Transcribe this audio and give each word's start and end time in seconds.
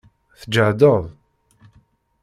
Tǧehdeḍ? 0.41 1.03